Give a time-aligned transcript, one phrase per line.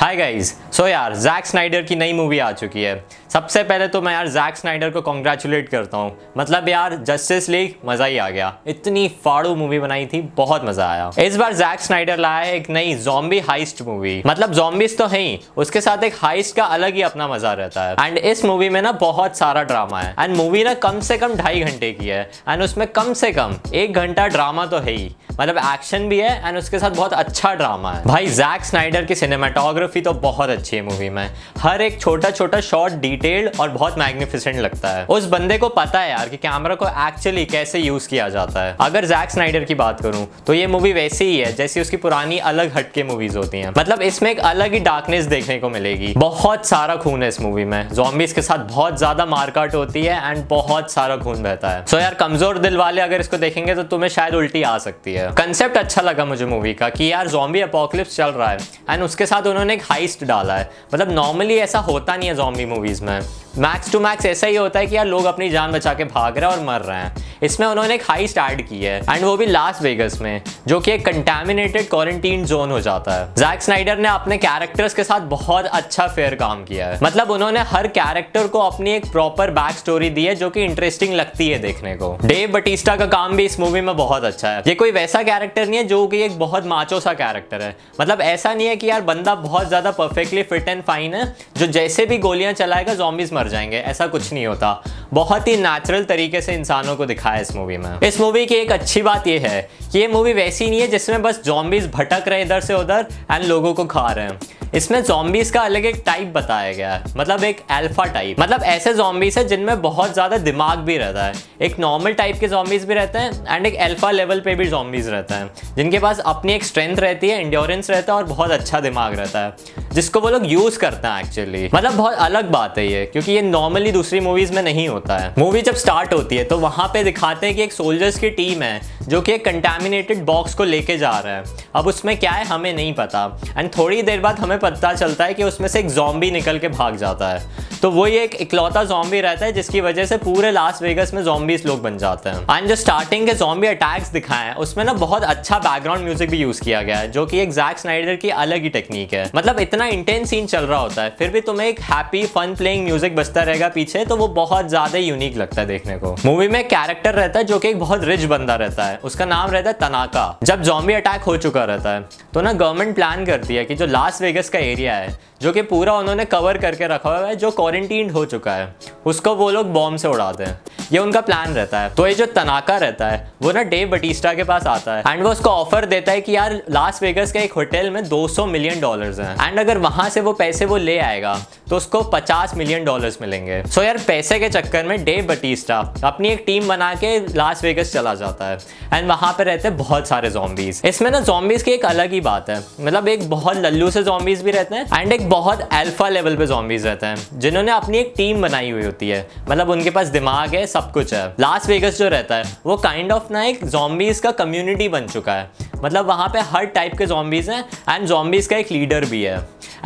[0.00, 2.94] Hi guys so यार Jack Snyder की नई मूवी आ चुकी है।
[3.36, 7.74] सबसे पहले तो मैं यार जैक स्नाइडर को कॉन्ग्रेचुलेट करता हूँ। मतलब यार जस्टिस लीग
[7.86, 11.80] मज़ा ही आ गया। इतनी फाड़ू मूवी बनाई थी, बहुत मज़ा आया। इस बार जैक
[11.80, 16.14] स्नाइडर लाया एक नई जॉम्बी हाइस्ट मूवी मतलब जॉम्बिस तो है ही, उसके साथ एक
[16.18, 19.62] हाइस्ट का अलग ही अपना मज़ा रहता है। एंड इस मूवी में ना बहुत सारा
[19.64, 23.12] ड्रामा है। एंड मूवी ना कम से कम ढाई घंटे की है। एंड उसमें कम
[23.14, 26.90] से कम एक घंटा ड्रामा तो है ही। मतलब एक्शन भी है एंड उसके साथ
[26.92, 31.28] बहुत अच्छा ड्रामा है। भाई जैक स्नाइडर की सिनेमाटोग्राफी तो बहुत अच्छी है मूवी में।
[31.58, 32.92] हर एक छोटा छोटा शॉट
[33.26, 36.86] डिटेल्ड और बहुत मैग्निफिसेंट लगता है। उस बंदे को पता है यार कि कैमरा को
[37.06, 40.92] एक्चुअली कैसे यूज़ किया जाता है। अगर जैक स्नाइडर की बात करूँ तो ये मूवी
[40.92, 44.72] वैसी ही है जैसी उसकी पुरानी अलग हटके मूवीज़ होती हैं। मतलब इसमें एक अलग
[44.72, 48.58] ही डार्कनेस देखने को मिलेगी। बहुत सारा खून है इस मूवी में। जॉम्बिस के साथ
[48.68, 52.58] बहुत ज़्यादा मारकाट होती है एंड बहुत सारा खून बहता है। सो so यार, कमज़ोर
[52.58, 56.24] दिल वाले अगर इसको देखेंगे तो तुम्हें शायद उल्टी आ सकती है। कंसेप्ट अच्छा लगा
[56.24, 58.58] मुझे मूवी का कि यार जॉम्बी अपोकलिप्स चल रहा है
[58.90, 62.64] एंड उसके साथ उन्होंने एक हाइस्ट डाला है। मतलब नॉर्मली ऐसा होता नहीं है जॉम्बी
[62.66, 65.92] मूवीज़ में मैक्स टू मैक्स ऐसा ही होता है कि यार लोग अपनी जान बचा
[65.94, 68.98] के भाग रहे हैं और मर रहे हैं। इसमें उन्होंने एक हाई स्टार्ट की है
[69.00, 73.26] एंड वो भी लास्ट वेगस में, जो कि एक कंटेमिनेटेड क्वारंटीन जोन हो जाता है।
[73.34, 77.60] जैक स्नाइडर ने अपने कैरेक्टर्स के साथ बहुत अच्छा फेयर काम किया है। मतलब उन्होंने
[77.68, 81.58] हर कैरेक्टर को अपनी एक प्रॉपर बैक स्टोरी दी है, जो कि इंटरेस्टिंग लगती है
[81.58, 84.90] देखने को। डेव बटिस्टा का काम भी इस मूवी में बहुत अच्छा है। ये कोई
[84.92, 88.66] वैसा कैरेक्टर नहीं है, जो कि एक बहुत माचो सा कैरेक्टर है। मतलब ऐसा नहीं
[88.66, 91.24] है कि यार बंदा बहुत ज़्यादा परफेक्टली फिट एंड फाइन है,
[91.56, 94.82] जो जैसे भी गोलियाँ चलाएगा जॉम्बिस मर जाएँगे, ऐसा कुछ नहीं होता।
[95.14, 98.72] बहुत ही नेचुरल तरीके से इंसानों को दिखाया इस मूवी में। इस मूवी की एक
[98.72, 99.60] अच्छी बात यह है
[99.92, 103.44] कि ये मूवी वैसी नहीं है जिसमें बस जॉम्बीज भटक रहे इधर से उधर एंड
[103.44, 104.38] लोगों को खा रहे हैं।
[104.74, 108.92] इसमें जॉम्बीज का अलग एक टाइप बताया गया है मतलब एक अल्फ़ा टाइप मतलब ऐसे
[108.94, 112.94] जॉम्बीज है जिनमें बहुत ज़्यादा दिमाग भी रहता है। एक नॉर्मल टाइप के जॉम्बीज भी
[112.94, 116.64] रहते हैं एंड एक अल्फ़ा लेवल पे भी जॉम्बीज रहता है। जिनके पास अपनी एक
[116.64, 119.54] स्ट्रेंथ रहती है इंड्योरेंस रहता है और बहुत अच्छा दिमाग रहता है,
[119.92, 123.42] जिसको वो लोग यूज़ करते हैं एक्चुअली मतलब बहुत अलग बात है ये, क्योंकि ये
[123.42, 127.02] नॉर्मली दूसरी मूवीज़ में नहीं होता है। मूवी जब स्टार्ट होती है तो वहाँ पे
[127.04, 130.96] दिखाते हैं कि एक सोल्जर्स की टीम है। जो कि एक कंटेमिनेटेड बॉक्स को लेके
[130.98, 131.44] जा रहा है।
[131.74, 133.24] अब उसमें क्या है, हमें नहीं पता।
[133.58, 136.68] एंड थोड़ी देर बाद हमें पता चलता है कि उसमें से एक जॉम्बी निकल के
[136.70, 140.50] भाग जाता है। तो वो ये एक इकलौता जॉम्बी रहता है, जिसकी वजह से पूरे
[140.50, 144.46] लास्ट वेगस में जॉम्बीज लोग बन जाते हैं। एंड जो स्टार्टिंग के जॉम्बी अटैक्स दिखाए
[144.46, 147.52] हैं उसमें ना बहुत अच्छा बैकग्राउंड म्यूज़िक भी यूज़ किया गया है, जो कि एक
[147.52, 151.14] जैक स्नाइडर की अलग ही टेक्निक है। मतलब इतना इंटेंस सीन चल रहा होता है,
[151.18, 154.98] फिर भी तुम्हें एक हैप्पी फन प्लेइंग म्यूज़िक बजता रहेगा पीछे तो वो बहुत ज़्यादा
[154.98, 158.24] यूनिक लगता है देखने को। मूवी में कैरेक्टर रहता है, जो कि एक बहुत रिच
[158.26, 162.04] बंदा रहता है। उसका नाम रहता है तनाका। जब जॉम्बी अटैक हो चुका रहता है
[162.34, 165.62] तो ना गवर्नमेंट प्लान करती है कि जो लास्ट वेगस का एरिया है जो कि
[165.62, 168.74] पूरा उन्होंने कवर करके रखा हुआ है, जो क्वारंटीन हो चुका है,
[169.06, 170.60] उसको वो लोग बॉम्ब से उड़ाते हैं।
[170.92, 174.32] ये उनका प्लान रहता है। तो ये जो तनाका रहता है, वो ना डेव बटिस्टा
[174.34, 177.38] के पास आता है। एंड वो उसको ऑफ़र देता है कि यार लास वेगस के
[177.38, 180.98] एक होटल में 200 मिलियन डॉलर्स हैं। एंड अगर वहाँ से वो पैसे वो ले
[180.98, 181.38] आएगा
[181.70, 186.28] तो उसको 50 मिलियन डॉलर्स मिलेंगे। सो यार, पैसे के चक्कर में डेव बटिस्टा अपनी
[186.28, 188.58] एक टीम बना के लास वेगस चला जाता है।
[188.94, 192.20] एंड वहाँ पर रहते हैं बहुत सारे जॉम्बीज इसमें ना जॉम्बीज की एक अलग ही
[192.20, 196.08] बात है। मतलब एक बहुत लल्लू से जॉम्बीज भी रहते हैं एंड एक बहुत अल्फ़ा
[196.08, 199.90] लेवल पे जॉम्बीज रहते हैं, जिन्होंने अपनी एक टीम बनाई हुई होती है। मतलब उनके
[199.90, 203.44] पास दिमाग है, सब कुछ है। लास वेगस जो रहता है, वो काइंड ऑफ़ ना
[203.44, 205.50] एक जॉम्बीज का कम्युनिटी बन चुका है।
[205.84, 209.36] मतलब वहाँ पे हर टाइप के जॉम्बीज हैं एंड जॉम्बीज का एक लीडर भी है।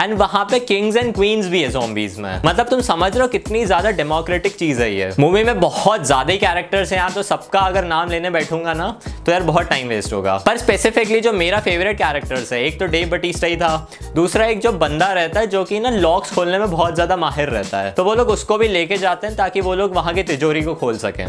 [0.00, 3.28] एंड वहाँ पे किंग्स एंड क्वींस भी है जॉम्बीज में। मतलब तुम समझ रहे हो
[3.28, 7.22] कितनी ज़्यादा डेमोक्रेटिक चीज़ है ये। मूवी में बहुत ज़्यादा ही कैरेक्टर्स हैं यहाँ तो
[7.22, 8.88] सबका अगर नाम लेने बैठूँगा ना
[9.26, 12.86] तो यार बहुत टाइम वेस्ट होगा। पर स्पेसिफिकली जो मेरा फेवरेट कैरेक्टर्स है, एक तो
[12.86, 16.58] डेव बटिस्टा ही था, दूसरा एक जो बंदा रहता है, जो कि ना लॉक्स खोलने
[16.58, 19.60] में बहुत ज़्यादा माहिर रहता है। तो वो लोग उसको भी लेके जाते हैं ताकि
[19.60, 21.26] वो लोग वहाँ की तिजोरी को खोल सकें।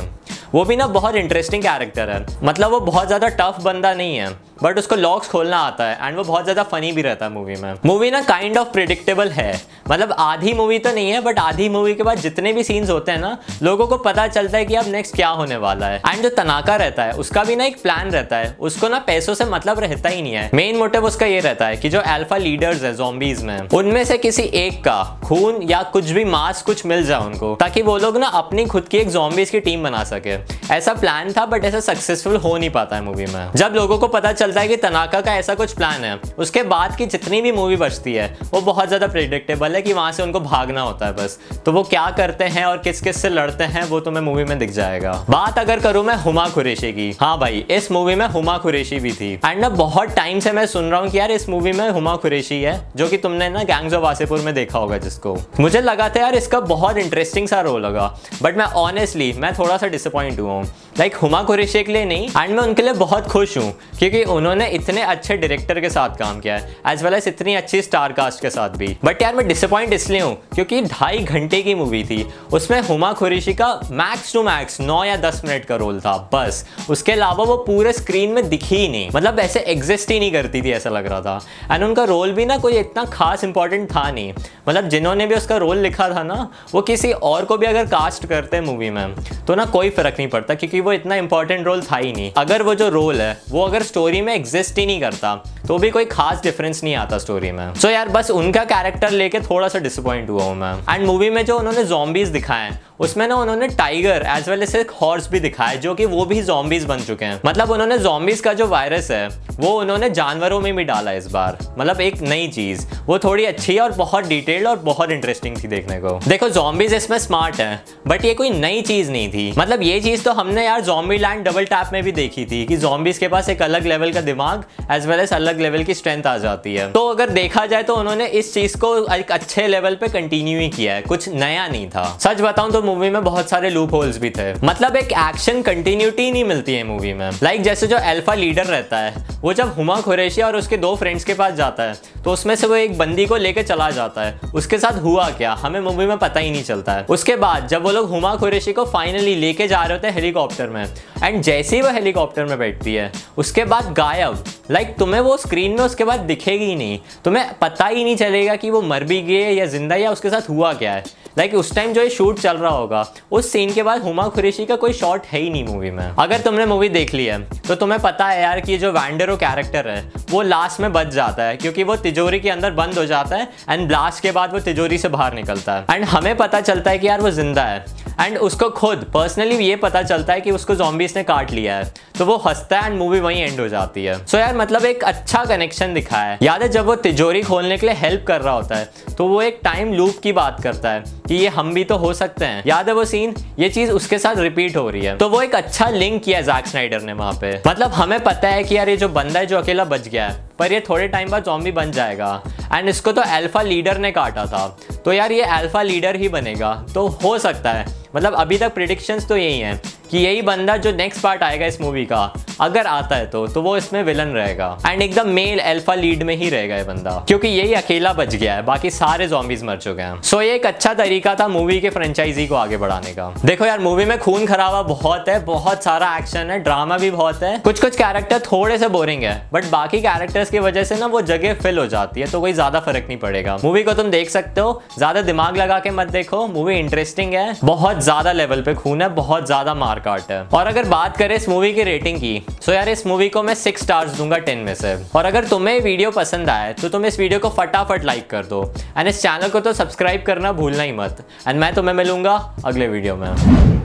[0.54, 4.30] वो भी ना बहुत इंटरेस्टिंग कैरेक्टर है। मतलब वो बहुत ज़्यादा टफ बंदा नहीं है।
[4.64, 7.56] बट उसको लॉक्स खोलना आता है एंड वो बहुत ज़्यादा फनी भी रहता है मूवी
[7.56, 9.54] में। मूवी ना काइंड ऑफ़ प्रिडिक्टेबल है।
[9.90, 13.12] मतलब आधी मूवी तो नहीं है बट आधी मूवी के बाद जितने भी सीन्स होते
[13.12, 16.24] हैं ना, लोगों को पता चलता है कि अब नेक्स्ट क्या होने वाला है। एंड
[16.24, 19.46] जो तनाका रहता है, उसका भी ना एक प्लान रहता है। उसको ना पैसों से
[19.46, 22.84] मतलब रहता ही नहीं है। मेन मोटिव उसका ये रहता है कि जो एल्फा लीडर्स
[22.84, 27.06] है जॉम्बीज में, उनमें से किसी एक का खून या कुछ भी मास कुछ मिल
[27.06, 30.38] जाए उनको, ताकि वो लोग ना अपनी खुद की एक जॉम्बीज की टीम बना सके।
[30.74, 34.08] ऐसा प्लान था बट ऐसा सक्सेसफुल हो नहीं पाता है मूवी में। जब लोगों को
[34.10, 37.52] पता चलता है कि तनाका का ऐसा कुछ प्लान है। उसके बाद की जितनी भी
[37.52, 41.14] मूवी बचती है, वो बहुत ज़्यादा प्रिडिक्टेबल है कि वहाँ से उनको भागना होता है
[41.14, 44.44] बस। तो वो क्या करते हैं और किस किस से लड़ते हैं, वो तुम्हें मूवी
[44.44, 48.26] में दिख जाएगा। बात अगर करूँ मैं हुमा कुरेशी की। हाँ भाई, इस मूवी में
[48.28, 51.32] हुमा कुरेशी भी थी। एंड ना बहुत टाइम से मैं सुन रहा हूँ कि यार
[51.32, 54.80] इस मूवी में हुमा कुरेशी है, जो कि तुमने ना गैंग्स ऑफ़ वासेपुर में देखा
[54.80, 59.32] होगा जिसको। मुझे लगा था यार इसका बहुत इंटरेस्टिंग सा रोल होगा। बट मैं ऑनेस्टली
[59.34, 60.66] मैं थोड़ा सा डिसअपॉइंट हुआ हूँ।
[61.00, 64.68] लाइक हुमा कुरेशी के लिए नहीं एंड मैं उनके लिए बहुत खुश हूँ, क्योंकि उन्होंने
[64.70, 68.42] इतने अच्छे डायरेक्टर के साथ काम किया है एज वेल एज इतनी अच्छी स्टार कास्ट
[68.42, 72.26] के साथ भी। बट यार, मैं डिसअपॉइंट इसलिए हूँ, क्योंकि ढाई घंटे की मूवी थी।
[72.54, 76.66] उसमें हुमा खुरेशी का मैक्स टू मैक्स नौ या दस मिनट का रोल था, बस।
[76.90, 80.62] उसके अलावा वो पूरे स्क्रीन में दिखी ही नहीं। मतलब ऐसे एग्जिस्ट ही नहीं करती
[80.62, 81.40] थी, ऐसा लग रहा था।
[81.72, 84.34] एंड उनका रोल भी ना कोई इतना खास इंपॉर्टेंट था नहीं।
[84.70, 88.26] मतलब जिन्होंने भी उसका रोल लिखा था ना, वो किसी और को भी अगर कास्ट
[88.26, 89.16] करते हैं मूवी में
[89.48, 92.62] तो ना कोई फ़र्क नहीं पड़ता, क्योंकि वो इतना इंपॉर्टेंट रोल था ही नहीं। अगर
[92.64, 95.36] वो जो रोल है, वो अगर स्टोरी में एग्जिस्ट ही नहीं करता।
[95.68, 99.12] तो भी कोई खास डिफरेंस नहीं आता स्टोरी में। सो so यार, बस उनका कैरेक्टर
[99.12, 102.82] लेके थोड़ा सा डिसअपॉइंट हुआ हूँ मैं। एंड मूवी में जो उन्होंने जॉम्बीज दिखाए हैं
[103.02, 106.42] उसमें ना उन्होंने टाइगर एज वेल एज एक हॉर्स भी दिखाया, जो कि वो भी
[106.42, 109.28] जॉम्बीज बन चुके हैं। मतलब उन्होंने जॉम्बीज का जो वायरस है,
[109.60, 113.78] वो उन्होंने जानवरों में भी डाला इस बार। मतलब एक नई चीज़। वो थोड़ी अच्छी
[113.78, 118.26] और बहुत डिटेल्ड और बहुत इंटरेस्टिंग थी देखने को। देखो जॉम्बीज इसमें स्मार्ट है बट
[118.26, 121.66] ये कोई नई चीज़ नहीं थी। मतलब ये चीज़ तो हमने यार जॉम्बी लैंड डबल
[121.66, 125.06] टैप में भी देखी थी कि जॉम्बीज के पास एक अलग लेवल का दिमाग एज
[125.08, 128.28] वेल एज अलग लेवल की स्ट्रेंथ आ जाती है। तो अगर देखा जाए तो उन्होंने
[128.28, 132.06] इस चीज़ को एक अच्छे लेवल पे कंटिन्यू ही किया है, कुछ नया नहीं था।
[132.22, 136.30] सच बताऊँ तो मूवी में बहुत सारे लूप होल्स भी थे। मतलब एक एक्शन कंटिन्यूटी
[136.32, 139.74] नहीं मिलती है मूवी में। लाइक like जैसे जो अल्फ़ा लीडर रहता है, वो जब
[139.74, 142.98] हुमा खुरेशी और उसके दो फ्रेंड्स के पास जाता है तो उसमें से वो एक
[142.98, 146.52] बंदी को लेकर चला जाता है। उसके साथ हुआ क्या, हमें मूवी में पता ही
[146.52, 149.94] नहीं चलता है। उसके बाद जब वो लोग हुमा खुरेशी को फाइनली लेके जा रहे
[149.94, 150.86] होते हैं हेलीकॉप्टर में
[151.24, 155.36] एंड जैसे ही वो हेलीकॉप्टर में बैठती है, उसके बाद गायब। लाइक like, तुम्हें वो
[155.38, 159.04] स्क्रीन में उसके बाद दिखेगी ही नहीं। तुम्हें पता ही नहीं चलेगा कि वो मर
[159.04, 161.04] भी गए या ज़िंदा या उसके साथ हुआ क्या है।
[161.38, 164.28] लाइक like, उस टाइम जो ये शूट चल रहा होगा उस सीन के बाद हुमा
[164.30, 167.40] खुरेशी का कोई शॉट है ही नहीं मूवी में। अगर तुमने मूवी देख ली है
[167.60, 171.44] तो तुम्हें पता है यार कि जो वैंडरो कैरेक्टर है वो लास्ट में बच जाता
[171.44, 174.60] है क्योंकि वो तिजोरी के अंदर बंद हो जाता है एंड ब्लास्ट के बाद वो
[174.62, 177.86] तिजोरी से बाहर निकलता है। एंड हमें पता चलता है कि यार वो ज़िंदा है।
[178.20, 181.92] एंड उसको खुद पर्सनली ये पता चलता है कि उसको जॉम्बीज ने काट लिया है।
[182.18, 184.86] तो वो हंसता है एंड मूवी वहीं एंड हो जाती है। सो so यार मतलब
[184.86, 188.42] एक अच्छा कनेक्शन दिखा है। याद है जब वो तिजोरी खोलने के लिए हेल्प कर
[188.42, 191.74] रहा होता है तो वो एक टाइम लूप की बात करता है कि ये हम
[191.74, 194.90] भी तो हो सकते हैं। याद है वो सीन ये चीज़ उसके साथ रिपीट हो
[194.90, 198.20] रही है। तो वो एक अच्छा लिंक किया जैक स्नाइडर ने वहाँ पे। मतलब हमें
[198.20, 200.80] पता है कि यार ये जो बंदा है जो अकेला बच गया है पर ये
[200.80, 202.42] थोड़े टाइम बाद जॉम्बी बन जाएगा।
[202.74, 204.68] एंड इसको तो अल्फ़ा लीडर ने काटा था।
[205.06, 207.86] तो यार ये अल्फ़ा लीडर ही बनेगा। तो हो सकता है।
[208.16, 209.82] मतलब अभी तक प्रिडिक्शंस तो यही हैं
[210.12, 212.26] कि यही बंदा जो नेक्स्ट पार्ट आएगा इस मूवी का।
[212.62, 216.36] अगर आता है तो तो वो इसमें विलन रहेगा। एंड एकदम मेल एल्फा लीड में
[216.36, 220.02] ही रहेगा ये बंदा। क्योंकि यही अकेला बच गया है, बाकी सारे जॉम्बीज मर चुके
[220.02, 223.66] हैं। सो ये एक अच्छा तरीका था मूवी के फ्रेंचाइजी को आगे बढ़ाने का। देखो
[223.66, 227.58] यार मूवी में खून खराबा बहुत है, बहुत सारा एक्शन है ड्रामा भी बहुत है।
[227.60, 231.22] कुछ कुछ कैरेक्टर थोड़े से बोरिंग है बट बाकी कैरेक्टर्स की वजह से ना वो
[231.24, 234.30] जगह फिल हो जाती है तो कोई ज़्यादा फ़र्क नहीं पड़ेगा। मूवी को तुम देख
[234.30, 238.74] सकते हो, ज़्यादा दिमाग लगा के मत देखो। मूवी इंटरेस्टिंग है, बहुत ज़्यादा लेवल पे
[238.76, 242.42] खून है, बहुत ज़्यादा मारकाट है। और अगर बात करें इस मूवी की रेटिंग की
[242.52, 245.48] सो so यार, इस मूवी को मैं सिक्स स्टार्स दूँगा टेन में से। और अगर
[245.48, 248.64] तुम्हें वीडियो पसंद आए तो तुम इस वीडियो को फटाफट लाइक कर दो।
[248.98, 252.88] एंड इस चैनल को तो सब्सक्राइब करना भूलना ही मत। एंड मैं तुम्हें मिलूँगा अगले
[252.88, 253.81] वीडियो में।